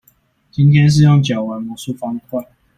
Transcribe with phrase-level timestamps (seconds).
[0.49, 2.43] 今天是用腳玩魔術方塊